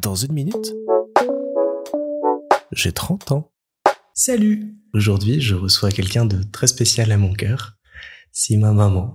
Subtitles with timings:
[0.00, 0.74] Dans une minute,
[2.72, 3.50] j'ai 30 ans.
[4.14, 7.74] Salut Aujourd'hui, je reçois quelqu'un de très spécial à mon cœur.
[8.32, 9.14] C'est ma maman.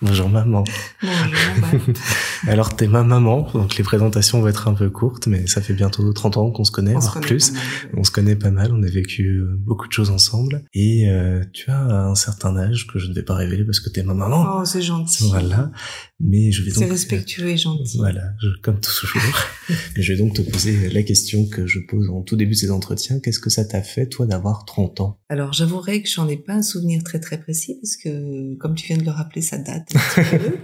[0.00, 0.62] Bonjour maman.
[1.02, 1.80] Bonjour.
[2.46, 5.72] Alors t'es ma maman, donc les présentations vont être un peu courtes, mais ça fait
[5.74, 7.52] bientôt 30 ans qu'on se connaît, On voire connaît plus.
[7.96, 10.62] On se connaît pas mal, on a vécu euh, beaucoup de choses ensemble.
[10.72, 13.90] Et euh, tu as un certain âge que je ne vais pas révéler parce que
[13.90, 14.58] t'es ma maman.
[14.60, 15.24] Oh, c'est gentil.
[15.30, 15.72] Voilà.
[16.20, 16.84] Mais je vais donc...
[16.84, 17.96] C'est respectueux et gentil.
[17.98, 19.10] Voilà, je- comme toujours.
[19.96, 22.70] Je vais donc te poser la question que je pose en tout début de ces
[22.70, 23.20] entretiens.
[23.20, 25.18] Qu'est-ce que ça t'a fait, toi, d'avoir 30 ans?
[25.28, 28.86] Alors, j'avouerai que j'en ai pas un souvenir très très précis parce que, comme tu
[28.86, 30.58] viens de le rappeler, ça date un petit peu.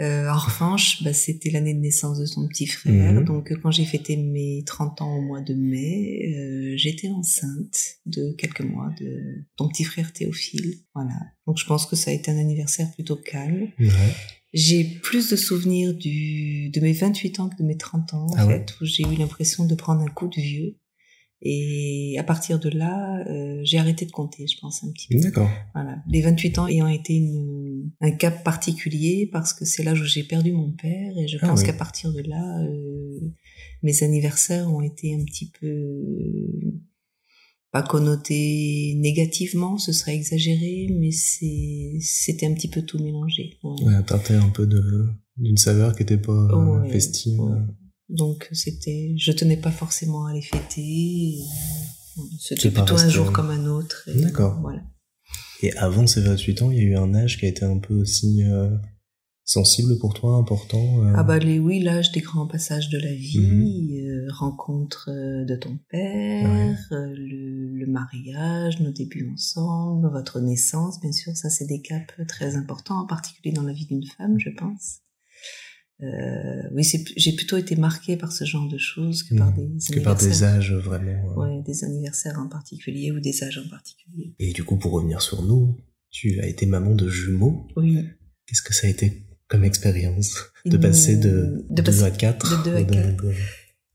[0.00, 3.12] Euh, en revanche, bah, c'était l'année de naissance de son petit frère.
[3.12, 3.24] Mhm.
[3.24, 7.98] Donc, euh, quand j'ai fêté mes 30 ans au mois de mai, euh, j'étais enceinte
[8.06, 10.76] de quelques mois de ton petit frère Théophile.
[10.94, 11.12] Voilà.
[11.46, 13.68] Donc, je pense que ça a été un anniversaire plutôt calme.
[13.78, 13.88] Ouais.
[14.54, 18.34] J'ai plus de souvenirs du, de mes 28 ans que de mes 30 ans, en
[18.38, 18.64] Ah fait, ouais.
[18.80, 20.76] où j'ai eu l'impression de prendre un coup de vieux.
[21.42, 25.20] Et à partir de là, euh, j'ai arrêté de compter, je pense, un petit peu.
[25.20, 25.48] D'accord.
[25.74, 26.02] Voilà.
[26.08, 30.22] Les 28 ans ayant été une, un cap particulier parce que c'est l'âge où j'ai
[30.24, 31.66] perdu mon père et je Ah pense oui.
[31.66, 33.20] qu'à partir de là, euh,
[33.82, 36.80] mes anniversaires ont été un petit peu euh,
[37.72, 43.58] pas connotés négativement, ce serait exagéré, mais c'est c'était un petit peu tout mélangé.
[43.62, 43.84] ouais.
[43.86, 45.06] Ouais, un peu de
[45.36, 47.40] d'une saveur qui était pas euh, Ouais, festive.
[47.40, 47.58] ouais.
[48.10, 51.36] Donc c'était, je tenais pas forcément à les fêter.
[52.40, 54.08] C'était plutôt un jour comme un autre.
[54.14, 54.58] D'accord.
[54.60, 54.82] Voilà.
[55.62, 57.78] Et avant ces 28 ans, il y a eu un âge qui a été un
[57.78, 58.70] peu aussi euh,
[59.44, 61.04] sensible pour toi, important.
[61.04, 64.06] euh, Ah bah les, oui, l'âge des grands passages de la vie, Mhm.
[64.06, 71.36] euh, rencontre de ton père, le, le mariage, nos débuts ensemble, votre naissance, bien sûr,
[71.36, 75.00] ça c'est des caps très importants, en particulier dans la vie d'une femme, je pense.
[76.02, 76.82] Euh, oui,
[77.16, 79.76] j'ai plutôt été marquée par ce genre de choses que par Mhm.
[79.78, 81.32] des que par des âges vraiment.
[81.32, 84.32] euh, Ouais, des anniversaires en particulier ou des âges en particulier.
[84.38, 85.76] Et du coup, pour revenir sur nous,
[86.10, 87.66] tu as été maman de jumeaux.
[87.76, 87.98] Oui.
[88.46, 92.10] Qu'est-ce que ça a été comme expérience de Une- passer de, de 2 passer à
[92.10, 93.24] 4 de deux à quatre.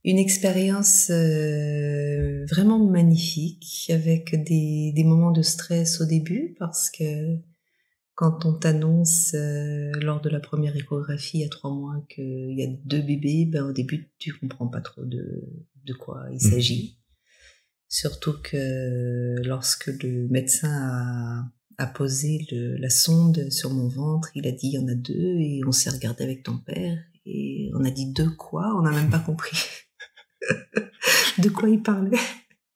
[0.03, 7.37] Une expérience euh, vraiment magnifique avec des, des moments de stress au début parce que
[8.15, 12.57] quand on t'annonce euh, lors de la première échographie il y a trois mois qu'il
[12.57, 15.43] y a deux bébés, ben au début tu comprends pas trop de,
[15.85, 16.51] de quoi il Mhm.
[16.51, 16.97] s'agit.
[17.89, 21.51] Surtout que lorsque le médecin a,
[21.83, 24.95] a posé le- la sonde sur mon ventre, il a dit il y en a
[24.95, 28.73] deux et on s'est regardé avec ton père et on a dit deux quoi?
[28.77, 29.57] On n'a même pas compris
[31.37, 32.17] de quoi il parlait?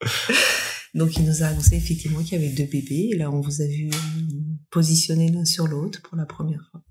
[0.95, 3.61] Donc il nous a annoncé effectivement qu'il y avait deux bébés et là on vous
[3.61, 3.89] a vu
[4.71, 6.83] positionnés l'un sur l'autre pour la première fois.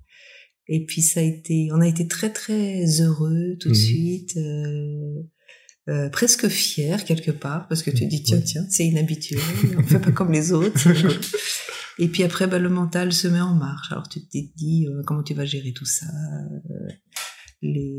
[0.68, 3.80] Et puis ça a été, on a été très très heureux tout de Mhm.
[3.80, 4.36] suite.
[4.36, 5.22] euh,
[5.88, 9.40] euh, presque fier quelque part parce que tu dis tiens tiens c'est inhabituel
[9.78, 10.86] on fait pas comme les autres
[11.98, 15.00] et puis après bah, le mental se met en marche alors tu te dis euh,
[15.06, 16.04] comment tu vas gérer tout ça
[16.70, 16.88] euh,
[17.62, 17.96] les,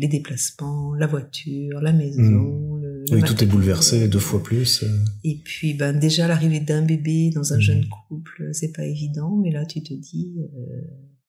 [0.00, 4.82] les déplacements la voiture la maison le, Oui, tout est bouleversé deux fois plus.
[4.82, 7.62] euh, et puis ben déjà l'arrivée d'un bébé dans un Mhm.
[7.62, 10.80] jeune couple c'est pas évident mais là tu te dis euh,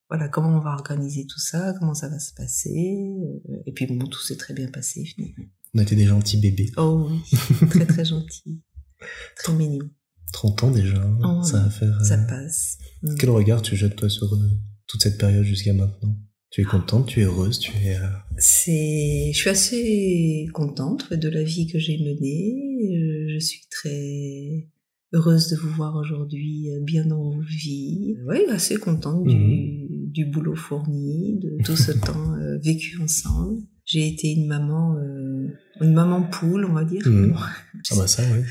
[0.10, 3.14] voilà comment on va organiser tout ça comment ça va se passer
[3.50, 6.72] euh, et puis bon tout s'est très bien passé finalement On était des gentils bébés.
[6.78, 7.38] Oh oui,
[7.70, 8.62] très très gentil,
[9.36, 9.90] très mignon.
[10.34, 12.04] 30 ans déjà, hein, Oh, ça va faire...
[12.04, 12.78] Ça euh, passe.
[13.04, 13.16] Mm.
[13.20, 14.50] Quel regard tu jettes toi sur euh,
[14.88, 16.16] toute cette période jusqu'à maintenant?
[16.52, 17.96] Tu es contente, tu es heureuse, tu es...
[17.98, 18.08] euh,
[18.38, 22.96] C'est, je suis assez contente de la vie que j'ai menée.
[22.98, 24.68] Euh, Je suis très
[25.14, 28.16] heureuse de vous voir aujourd'hui euh, bien vos vies.
[28.28, 33.62] Oui, assez contente du, du boulot fourni, de tout ce temps euh, vécu ensemble.
[33.86, 35.48] J'ai été une maman, euh,
[35.82, 37.02] une maman poule, on va dire.
[37.06, 37.32] Mhm.
[37.32, 37.36] Bon,
[37.92, 38.44] Ah bah ça, oui.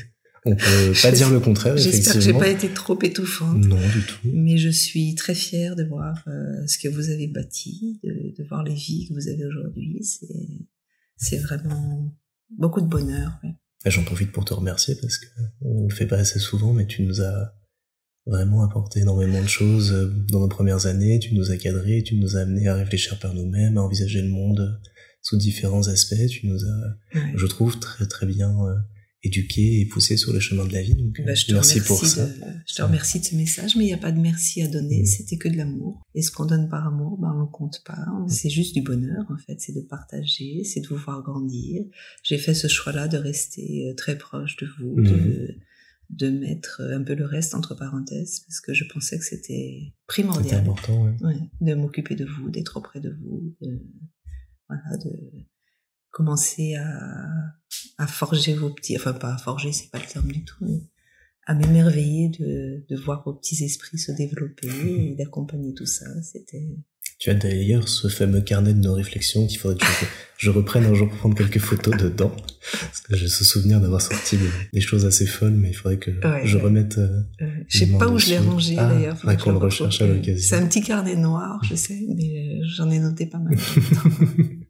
[0.47, 3.57] On peut pas dire le contraire, J'espère que j'ai pas été trop étouffante.
[3.65, 4.17] Non, du tout.
[4.31, 8.47] Mais je suis très fière de voir euh, ce que vous avez bâti, de, de
[8.47, 9.97] voir les vies que vous avez aujourd'hui.
[10.03, 10.27] C'est,
[11.17, 12.13] c'est vraiment
[12.57, 13.39] beaucoup de bonheur.
[13.43, 13.55] ouais.
[13.85, 15.25] Et J'en profite pour te remercier parce que
[15.61, 17.53] on le fait pas assez souvent, mais tu nous as
[18.27, 21.19] vraiment apporté énormément de choses euh, dans nos premières années.
[21.19, 24.29] Tu nous as cadrés, tu nous as amené à réfléchir par nous-mêmes, à envisager le
[24.29, 24.79] monde
[25.21, 26.27] sous différents aspects.
[26.29, 27.33] Tu nous as, Ouais.
[27.35, 28.55] je trouve, très très bien
[29.25, 30.95] euh, éduqués et poussés sur le chemin de la vie.
[30.95, 32.25] Donc, euh, Bah, je te merci remercie pour ça.
[32.25, 32.33] de,
[32.67, 34.99] je te remercie de ce message, mais il n'y a pas de merci à donner,
[34.99, 35.05] Mhm.
[35.05, 36.01] c'était que de l'amour.
[36.13, 38.05] Et ce qu'on donne par amour, ben, on ne compte pas.
[38.27, 39.59] C'est juste du bonheur, en fait.
[39.59, 41.83] C'est de partager, c'est de vous voir grandir.
[42.23, 45.55] J'ai fait ce choix-là de rester euh, très proche de vous, de,
[46.11, 49.93] de mettre un peu le reste entre parenthèses, parce que je pensais que c'était C'était
[50.07, 50.61] primordial.
[50.61, 51.13] important, ouais.
[51.21, 53.81] Ouais, de m'occuper de vous, d'être auprès de vous, de,
[54.69, 55.11] voilà, de,
[56.15, 57.27] commencé à,
[57.97, 60.79] à forger vos petits, enfin pas à forger, c'est pas le terme du tout, mais
[61.45, 66.05] à m'émerveiller de, de voir vos petits esprits se développer et d'accompagner tout ça.
[66.23, 66.69] C'était
[67.17, 69.85] tu as d'ailleurs ce fameux carnet de nos réflexions qu'il faudrait que
[70.37, 72.35] je, reprenne un jour pour prendre quelques photos dedans.
[73.09, 74.37] J'ai ce souvenir d'avoir sorti
[74.73, 76.11] des, choses assez folles, mais il faudrait que
[76.43, 76.97] je remette.
[76.97, 77.23] Euh,
[77.69, 79.17] je sais pas où je l'ai rangé ah, d'ailleurs.
[79.17, 80.57] Faudrait qu'on le recherche à l'occasion.
[80.57, 83.55] C'est un petit carnet noir, je sais, mais euh, j'en ai noté pas mal.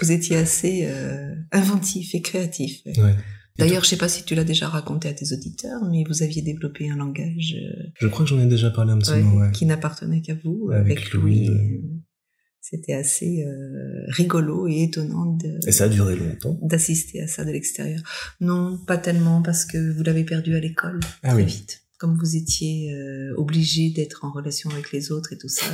[0.00, 2.82] Vous étiez assez euh, inventif et créatif.
[2.86, 3.14] Ouais.
[3.58, 6.42] D'ailleurs, je sais pas si tu l'as déjà raconté à tes auditeurs, mais vous aviez
[6.42, 7.56] développé un langage.
[7.56, 9.50] Euh, je crois que j'en ai déjà parlé un petit peu, ouais.
[9.52, 11.50] Qui n'appartenait qu'à vous, avec, Louis.
[12.62, 15.58] C'était assez euh, rigolo et étonnant de.
[15.66, 16.58] Et ça a duré longtemps.
[16.62, 18.00] D'assister à ça de l'extérieur.
[18.40, 21.46] Non, pas tellement parce que vous l'avez perdu à l'école ah très oui.
[21.46, 21.82] vite.
[21.98, 25.66] Comme vous étiez euh, obligé d'être en relation avec les autres et tout ça,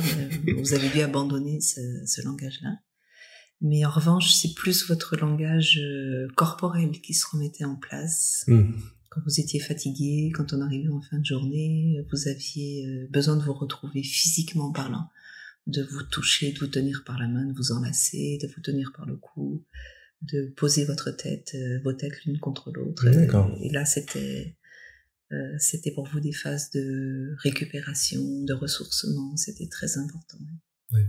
[0.57, 2.79] vous avez dû abandonner ce, ce langage-là.
[3.61, 8.43] Mais en revanche, c'est plus votre langage euh, corporel qui se remettait en place.
[8.47, 8.71] Hmm.
[9.09, 13.35] Quand vous étiez fatigué, quand on arrivait en fin de journée, vous aviez euh, besoin
[13.35, 15.09] de vous retrouver physiquement parlant,
[15.65, 18.91] de vous toucher, de vous tenir par la main, de vous enlacer, de vous tenir
[18.95, 19.63] par le cou,
[20.21, 23.07] de poser votre tête, euh, vos têtes l'une contre l'autre.
[23.61, 24.55] Et là, c'était
[25.59, 29.35] c'était pour vous des phases de récupération, de ressourcement.
[29.35, 30.37] C'était très important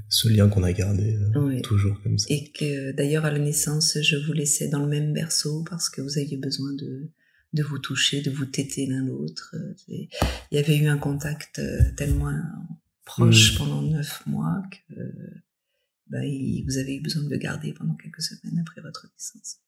[0.08, 2.26] ce lien qu'on a gardé euh, toujours comme ça.
[2.30, 6.00] Et que d'ailleurs à la naissance, je vous laissais dans le même berceau parce que
[6.00, 7.10] vous aviez besoin de,
[7.52, 9.54] de vous toucher, de vous téter l'un l'autre.
[9.88, 10.08] Il
[10.52, 12.32] y avait eu un contact euh, tellement
[13.04, 13.58] proche mm.
[13.58, 14.94] pendant neuf mois que
[16.08, 16.20] bah,
[16.66, 19.58] vous avez eu besoin de le garder pendant quelques semaines après votre naissance.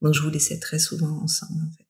[0.00, 1.86] Donc je vous laissais très souvent ensemble en fait.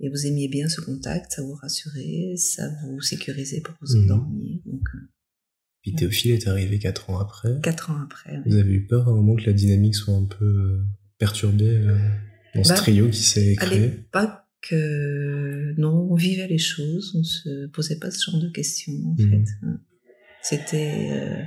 [0.00, 4.02] Et vous aimiez bien ce contact, ça vous rassurait, ça vous sécurisait pour vous mm.
[4.02, 4.60] endormir.
[4.66, 4.98] Donc, euh,
[5.82, 7.60] puis Théophile est arrivé quatre ans après.
[7.60, 8.40] Quatre ans après.
[8.46, 10.86] Vous avez eu peur à un moment que la dynamique soit un peu euh,
[11.18, 11.98] perturbée euh,
[12.54, 17.24] dans ce bah, trio qui s'est créé Pas que non, on vivait les choses, on
[17.24, 19.30] se posait pas ce genre de questions en mhm.
[19.30, 19.52] fait.
[19.64, 19.80] Hein.
[20.40, 21.42] C'était euh,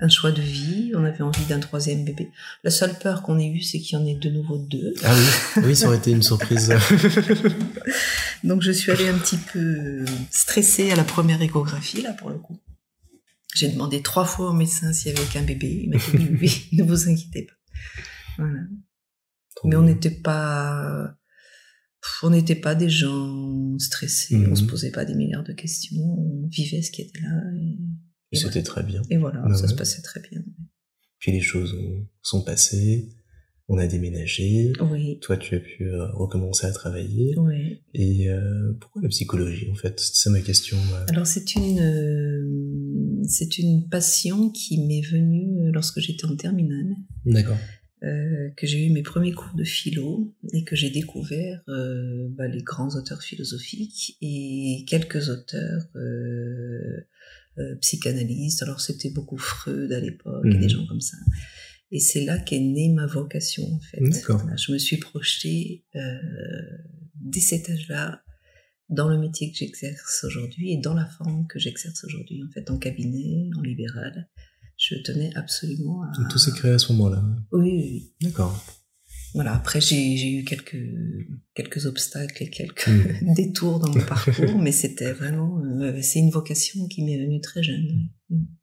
[0.00, 2.28] un choix de vie, on avait envie d'un troisième bébé.
[2.64, 4.94] La seule peur qu'on ait eue, c'est qu'il y en ait de nouveau deux.
[5.04, 6.74] Ah oui, oui, ça aurait été une surprise.
[8.42, 12.38] Donc je suis allée un petit peu stressée à la première échographie là pour le
[12.38, 12.58] coup.
[13.56, 15.84] J'ai demandé trois fois au médecin s'il y avait qu'un bébé.
[15.84, 17.54] Il m'a dit oui, ne vous inquiétez pas.
[18.36, 18.60] Voilà.
[19.64, 21.16] Mais on n'était pas,
[22.22, 24.46] on n'était pas des gens stressés.
[24.46, 24.68] On se mhm.
[24.68, 26.02] posait pas des milliards de questions.
[26.02, 27.30] On vivait ce qui était là.
[28.30, 29.00] Et, c'était très bien.
[29.08, 30.42] Et voilà, ça se passait très bien.
[31.18, 31.74] Puis les choses
[32.20, 33.08] sont passées
[33.68, 34.72] on a déménagé.
[34.80, 35.18] Oui.
[35.20, 37.34] Toi, tu as pu euh, recommencer à travailler.
[37.36, 37.82] Oui.
[37.94, 39.98] Et euh, pourquoi la psychologie, en fait?
[39.98, 40.76] C'est ça ma question.
[41.08, 42.45] Alors, c'est une, euh,
[43.28, 46.96] c'est une passion qui m'est venue lorsque j'étais en terminale.
[47.24, 47.58] D'accord.
[48.00, 52.94] que j'ai eu mes premiers cours de philo et que j'ai découvert bah, les grands
[52.96, 55.88] auteurs philosophiques et quelques auteurs
[57.80, 58.62] psychanalystes.
[58.62, 60.68] Alors, c'était beaucoup Freud à l'époque et des mhm.
[60.68, 61.16] gens comme ça.
[61.92, 64.00] Et c'est là qu'est née ma vocation, en fait.
[64.00, 66.18] je me suis projetée euh,
[67.14, 68.22] dès cet âge-là
[68.88, 72.70] dans le métier que j'exerce aujourd'hui et dans la forme que j'exerce aujourd'hui, en fait,
[72.70, 74.28] en cabinet, en libéral.
[74.76, 76.28] Je tenais absolument à...
[76.30, 78.12] tout s'est créé à ce moment-là Oui, oui.
[78.20, 78.62] D'accord.
[79.34, 80.78] Voilà, après j'ai eu quelques,
[81.54, 83.34] quelques obstacles et quelques hmm.
[83.34, 85.60] détours dans mon parcours, mais c'était vraiment...
[85.62, 88.08] Euh, c'est une vocation qui m'est venue très jeune.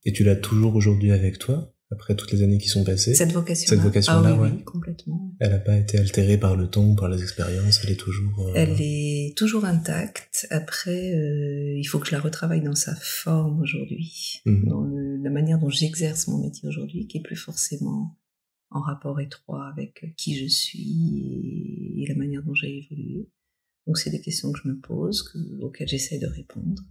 [0.03, 1.72] Et tu l'as toujours aujourd'hui avec toi?
[1.93, 3.15] Après toutes les années qui sont passées.
[3.15, 3.69] Cette vocation.
[3.69, 5.31] Cette vocation-là, ah, oui, oui, complètement.
[5.39, 7.79] Elle n'a pas été altérée par le temps, par les expériences.
[7.83, 8.47] Elle est toujours.
[8.47, 10.47] Euh, elle est toujours intacte.
[10.49, 14.65] Après, euh, il faut que je la retravaille dans sa forme aujourd'hui, mhm.
[14.65, 14.83] dans
[15.23, 18.17] la manière dont j'exerce mon métier aujourd'hui, qui est plus forcément
[18.71, 23.29] en rapport étroit avec qui je suis et, la manière dont j'ai évolué.
[23.87, 25.31] Donc, c'est des questions que je me pose,
[25.61, 26.81] auxquelles j'essaie de répondre.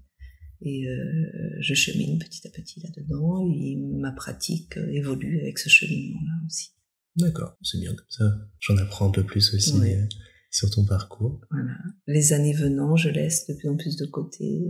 [0.65, 5.69] Et euh, je chemine petit à petit là-dedans et ma pratique euh, évolue avec ce
[5.69, 6.71] cheminement-là aussi.
[7.17, 8.25] D'accord, c'est bien comme ça.
[8.61, 10.07] J'en apprends un peu plus aussi euh,
[10.51, 11.41] sur ton parcours.
[11.51, 11.77] Voilà.
[12.07, 14.63] Les années venant, je laisse de plus en plus de côté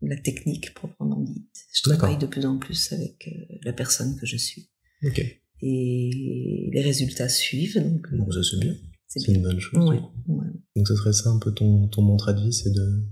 [0.00, 1.64] la technique proprement dite.
[1.72, 3.30] Je travaille de plus en plus avec
[3.64, 4.68] la personne que je suis.
[5.04, 5.24] Ok.
[5.64, 7.78] Et les résultats suivent.
[7.80, 8.74] Donc, bon, ça c'est bien.
[9.06, 9.88] C'est une bonne chose.
[9.88, 10.46] Ouais, ouais.
[10.74, 13.04] Donc ce serait ça un peu ton, ton mantra de vie, c'est de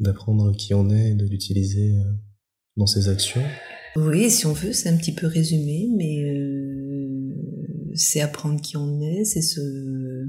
[0.00, 2.12] d'apprendre qui on est et de l'utiliser euh,
[2.76, 3.42] dans ses actions.
[3.96, 9.00] Oui, si on veut, c'est un petit peu résumé, mais euh, c'est apprendre qui on
[9.00, 10.28] est, c'est se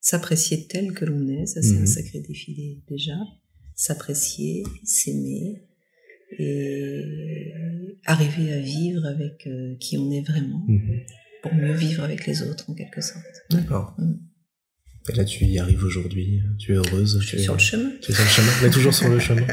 [0.00, 1.86] s'apprécier tel que l'on est, ça c'est un mhm.
[1.86, 3.14] sacré défi déjà.
[3.76, 5.62] S'apprécier, s'aimer
[6.38, 7.52] et
[8.04, 10.64] arriver à vivre avec euh, qui on est vraiment.
[10.66, 11.00] Mhm.
[11.42, 13.24] pour mieux vivre avec les autres en quelque sorte.
[13.50, 13.94] D'accord.
[13.98, 14.14] Mm.
[15.08, 16.42] Et là, tu y arrives aujourd'hui.
[16.58, 17.18] Tu es heureuse.
[17.20, 17.90] Je suis sur le chemin.
[18.00, 18.52] Tu es sur le chemin.
[18.62, 19.46] Mais toujours sur le chemin.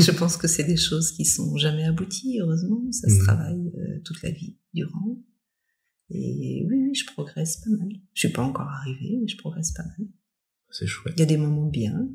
[0.00, 2.38] je pense que c'est des choses qui sont jamais abouties.
[2.40, 3.24] Heureusement, ça se Mhm.
[3.24, 5.16] travaille euh, toute la vie durant.
[6.10, 7.88] Et oui, oui, je progresse pas mal.
[8.14, 10.08] Je suis pas encore arrivée, mais je progresse pas mal.
[10.70, 11.14] C'est chouette.
[11.16, 12.08] Il y a des moments bien,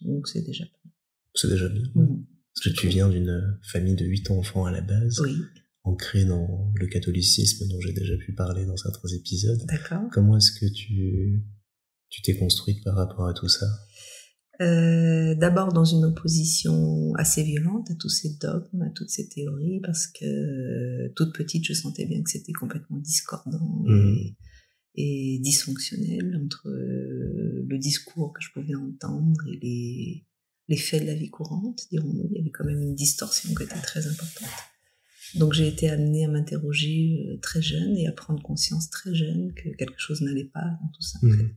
[0.00, 0.90] donc c'est déjà pas
[1.34, 1.82] C'est déjà bien.
[1.94, 2.24] Mhm.
[2.54, 5.36] Parce que tu viens d'une famille de huit enfants à la base, Oui,
[5.82, 9.60] ancrée dans le catholicisme dont j'ai déjà pu parler dans certains épisodes.
[9.66, 10.08] d'accord.
[10.12, 11.42] Comment est-ce que tu
[12.14, 13.66] tu t'es construite par rapport à tout ça
[14.60, 19.80] Euh, D'abord dans une opposition assez violente à tous ces dogmes, à toutes ces théories,
[19.80, 24.36] parce que euh, toute petite, je sentais bien que c'était complètement discordant et,
[24.94, 30.24] et dysfonctionnel entre euh, le discours que je pouvais entendre et les,
[30.68, 32.28] les faits de la vie courante, dirons-nous.
[32.30, 34.48] Il y avait quand même une distorsion qui était très importante.
[35.34, 39.68] Donc j'ai été amenée à m'interroger très jeune et à prendre conscience très jeune que
[39.76, 41.18] quelque chose n'allait pas dans tout ça.
[41.24, 41.50] en fait.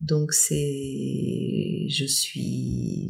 [0.00, 3.08] Donc c'est, je suis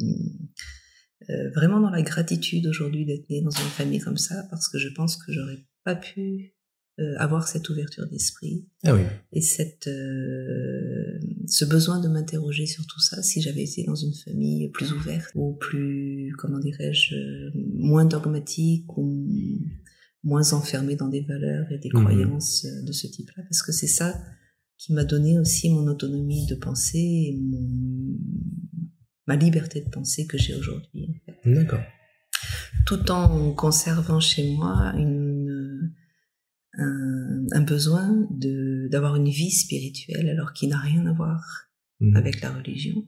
[1.29, 4.77] euh, vraiment dans la gratitude aujourd'hui d'être née dans une famille comme ça parce que
[4.77, 6.53] je pense que j'aurais pas pu
[6.99, 9.01] euh, avoir cette ouverture d'esprit Ah oui.
[9.33, 14.13] et cette, euh, ce besoin de m'interroger sur tout ça si j'avais été dans une
[14.13, 17.15] famille plus ouverte ou plus, comment dirais-je,
[17.73, 19.27] moins dogmatique ou
[20.23, 22.01] moins enfermée dans des valeurs et des Mhm.
[22.03, 23.43] croyances de ce type-là.
[23.43, 24.17] Parce que c'est ça
[24.77, 26.97] qui m'a donné aussi mon autonomie de pensée
[27.33, 28.17] et mon,
[29.27, 31.07] ma liberté de penser que j'ai aujourd'hui.
[31.09, 31.81] en fait D'accord.
[32.85, 35.93] tout en conservant chez moi une,
[36.77, 41.41] un, un besoin de d'avoir une vie spirituelle alors qui n'a rien à voir
[42.01, 42.17] Mhm.
[42.17, 43.07] avec la religion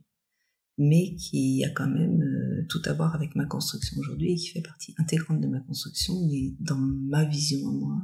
[0.78, 4.48] mais qui a quand même euh, tout à voir avec ma construction aujourd'hui et qui
[4.48, 8.02] fait partie intégrante de ma construction mais dans ma vision à moi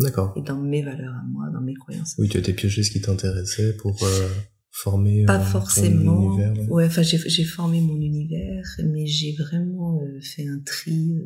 [0.00, 0.32] D'accord.
[0.36, 2.90] et dans mes valeurs à moi dans mes croyances Oui, tu as été pioché ce
[2.90, 4.28] qui t'intéressait pour euh,
[4.70, 6.52] former pas euh, ton forcément univers.
[6.58, 6.68] ouais.
[6.68, 11.22] ouais enfin j'ai j'ai formé mon univers mais j'ai vraiment euh, fait un tri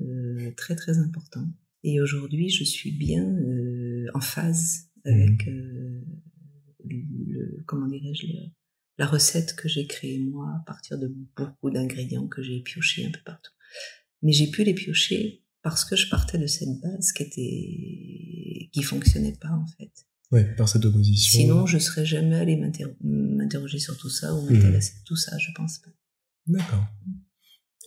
[0.57, 1.47] très très important
[1.83, 3.25] et aujourd'hui je suis bien
[4.15, 6.01] en phase avec euh,
[6.85, 8.27] le comment dirais-je
[8.99, 13.11] la recette que j'ai créée moi à partir de beaucoup d'ingrédients que j'ai piochés un
[13.11, 13.53] peu partout
[14.23, 18.83] mais j'ai pu les piocher parce que je partais de cette base qui était qui
[18.83, 19.91] fonctionnait pas en fait
[20.33, 21.41] Ouais, par cette opposition.
[21.41, 25.37] Sinon, je serais jamais allée m'inter- m'interroger sur tout ça ou m'intéresser à tout ça,
[25.39, 25.91] je pense pas.
[26.47, 26.85] D'accord.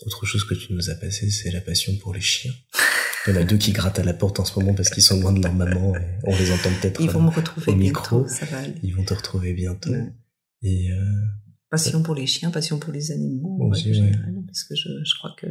[0.06, 2.54] Autre chose que tu nous as passé, c'est la passion pour les chiens.
[3.26, 5.04] Il y en a deux qui grattent à la porte en ce moment parce qu'ils
[5.04, 7.02] sont loin de leur maman et on les entend peut-être.
[7.02, 8.76] Ils vont me retrouver au bientôt, ça va aller.
[8.84, 9.90] Ils vont te retrouver bientôt.
[9.92, 10.14] Ouais.
[10.62, 11.04] Et euh,
[11.70, 14.12] Passion pour les chiens, passion pour les animaux, Aussi, ouais.
[14.48, 15.46] Parce que je, je crois que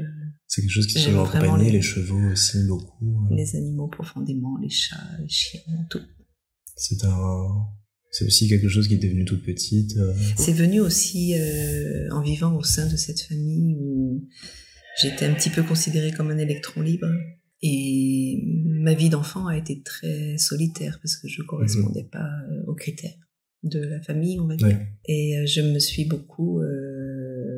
[0.48, 3.26] c'est quelque chose qui vraiment accompagné, les- les chevaux aussi beaucoup.
[3.30, 3.36] euh.
[3.36, 6.00] les animaux profondément, les chats, les chiens, tout.
[6.76, 7.46] C'est un,
[8.10, 9.96] c'est aussi quelque chose qui est devenu toute petite.
[9.96, 14.26] euh, C'est venu aussi euh, en vivant au sein de cette famille où
[15.00, 17.06] j'étais un petit peu considérée comme un électron libre.
[17.62, 22.28] Et ma vie d'enfant a été très solitaire parce que je correspondais pas
[22.66, 23.14] aux critères
[23.62, 24.66] de la famille, on va dire.
[24.68, 24.86] Ouais.
[25.08, 26.85] Et je me suis beaucoup euh,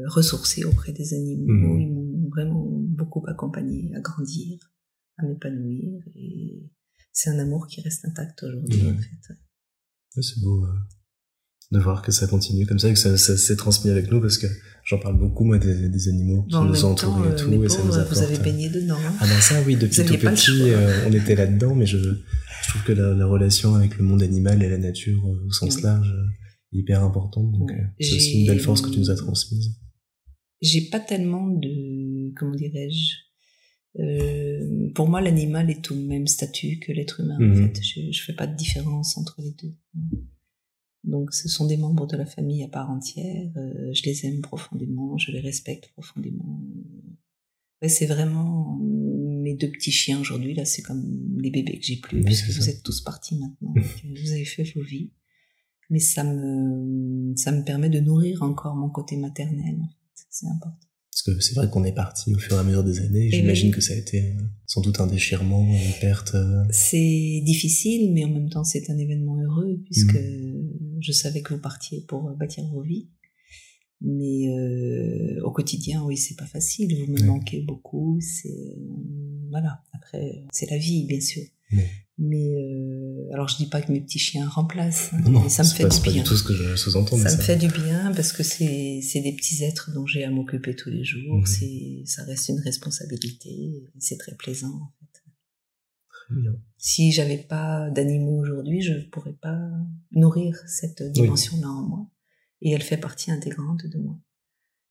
[0.08, 1.46] ressourcée auprès des animaux.
[1.52, 1.80] Mhm.
[1.80, 2.64] Ils m'ont vraiment
[2.98, 4.58] beaucoup accompagnée à grandir,
[5.18, 6.02] à m'épanouir.
[6.16, 6.62] Et
[7.12, 8.92] c'est un amour qui reste intact aujourd'hui, Ouais.
[8.92, 9.34] en fait.
[10.16, 10.68] Ouais, c'est beau euh,
[11.72, 14.20] de voir que ça continue comme ça et que ça, ça s'est transmis avec nous
[14.20, 14.46] parce que
[14.84, 17.68] j'en parle beaucoup moi des, des animaux qui Bon, nous entourés et euh, tout et
[17.68, 18.12] ça nous apporte.
[18.16, 18.96] vous avez euh, baigné dedans.
[18.96, 19.12] hein.
[19.20, 22.82] Ah ben ça oui, depuis tout petit, euh, on était là-dedans, mais je, je trouve
[22.84, 25.82] que la, la relation avec le monde animal et la nature euh, au sens Oui.
[25.82, 26.08] large
[26.72, 27.52] est hyper importante.
[27.52, 29.68] Donc c'est aussi une belle force que tu nous as transmise.
[30.60, 32.32] J'ai pas tellement de...
[32.36, 33.14] Comment dirais-je
[34.00, 37.52] euh, Pour moi, l'animal est au même statut que l'être humain, Mhm.
[37.52, 37.80] en fait.
[37.82, 39.74] Je, je fais pas de différence entre les deux.
[41.04, 43.50] Donc, ce sont des membres de la famille à part entière.
[43.56, 46.60] euh, je les aime profondément, je les respecte profondément.
[47.80, 50.54] Ouais, c'est vraiment mes deux petits chiens aujourd'hui.
[50.54, 53.72] Là, c'est comme les bébés que j'ai plus, Oui, puisque vous êtes tous partis maintenant.
[53.76, 55.12] euh, vous avez fait vos vies.
[55.90, 59.76] Mais ça me, ça me permet de nourrir encore mon côté maternel.
[59.80, 59.88] En.
[60.30, 60.78] C'est important.
[61.11, 63.26] Parce que c'est vrai qu'on est parti au fur et à mesure des années.
[63.26, 63.75] Et J'imagine oui.
[63.75, 66.35] que ça a été euh, sans doute un déchirement, une perte.
[66.37, 70.16] euh, C'est difficile, mais en même temps, c'est un événement heureux, puisque
[71.00, 73.08] je savais que vous partiez pour bâtir vos vies.
[74.00, 76.94] Mais euh, au quotidien, oui, c'est pas facile.
[76.97, 77.26] Vous me Ouais.
[77.26, 78.18] manquez beaucoup.
[78.20, 78.76] C'est
[79.50, 79.82] voilà.
[79.92, 81.42] Après, c'est la vie, bien sûr.
[82.20, 85.62] Mais euh, alors, je dis pas que mes petits chiens remplacent, hein, Non, mais ça
[85.62, 86.22] me fait pas, du pas bien.
[86.22, 87.16] du tout ce que je sous-entends.
[87.16, 90.30] Ça me fait du bien parce que c'est c'est des petits êtres dont j'ai à
[90.30, 91.37] m'occuper tous les jours.
[91.37, 91.46] Mhm.
[91.46, 93.84] C'est ça reste une responsabilité.
[94.00, 95.22] C'est très plaisant en fait.
[96.10, 96.56] Très bien.
[96.76, 99.70] Si j'avais pas d'animaux aujourd'hui, je pourrais pas
[100.10, 102.10] nourrir cette dimension-là en moi.
[102.62, 104.18] Et elle fait partie intégrante de moi.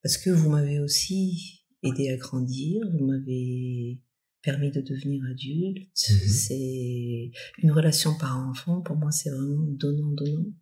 [0.01, 3.99] Parce que vous m'avez aussi aidé à grandir, vous m'avez
[4.41, 5.87] permis de devenir adulte.
[6.09, 6.27] Mhm.
[6.27, 7.31] C'est
[7.63, 8.81] une relation parent-enfant.
[8.81, 10.53] Pour moi, c'est vraiment donnant-donnant.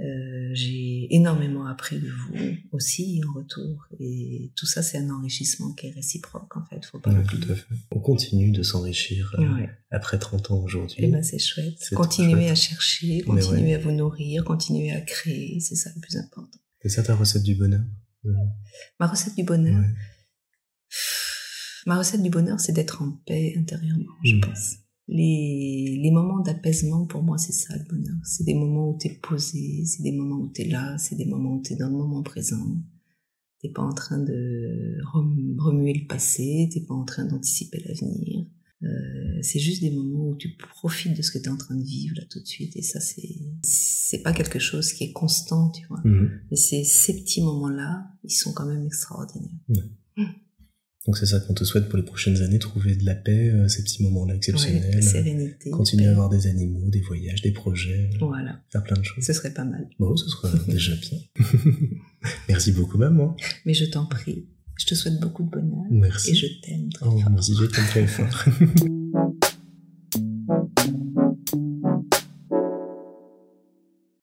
[0.00, 3.86] Euh, j'ai énormément appris de vous aussi en retour.
[4.00, 6.84] Et tout ça c'est un enrichissement qui est réciproque en fait.
[6.84, 7.74] Faut pas tout à fait.
[7.92, 11.04] on continue de s'enrichir euh, après 30 ans aujourd'hui.
[11.04, 11.90] Et eh ben c'est chouette.
[11.94, 15.60] Continuez à chercher continuez à vous nourrir continuez à créer.
[15.60, 16.58] C'est ça le plus important.
[16.82, 17.84] C'est ça ta recette du bonheur
[18.98, 19.84] ma recette du bonheur
[21.86, 24.40] ma recette du bonheur c'est d'être en paix intérieurement je hmm.
[24.40, 24.76] pense
[25.08, 28.16] les, les moments d'apaisement, pour moi, c'est ça le bonheur.
[28.24, 31.16] C'est des moments où tu es posé, c'est des moments où tu es là, c'est
[31.16, 32.64] des moments où tu es dans le moment présent.
[33.60, 34.98] T'es pas en train de
[35.56, 38.46] remuer le passé, t'es pas en train d'anticiper l'avenir.
[38.82, 41.74] Euh, c'est juste des moments où tu profites de ce que tu es en train
[41.74, 45.12] de vivre là tout de suite et ça c'est c'est pas quelque chose qui est
[45.12, 46.40] constant tu vois mmh.
[46.50, 50.22] mais ces ces petits moments là ils sont quand même extraordinaires mmh.
[51.06, 53.68] Donc c'est ça qu'on te souhaite pour les prochaines années, trouver de la paix, euh,
[53.68, 55.02] ces petits moments-là exceptionnels.
[55.02, 55.70] sérénité.
[55.70, 58.08] Continuer à avoir des animaux, des voyages, des projets.
[58.20, 58.60] Voilà.
[58.70, 59.22] Faire plein de choses.
[59.22, 59.86] Ce serait pas mal.
[59.98, 61.18] Bon, ce serait déjà bien.
[62.48, 63.36] Merci beaucoup, maman.
[63.66, 64.46] Mais je t'en prie.
[64.78, 65.84] Je te souhaite beaucoup de bonheur.
[65.90, 66.30] Merci.
[66.30, 67.10] Et je t'aime oh.
[67.10, 68.44] Moi aussi, je t'aime très fort.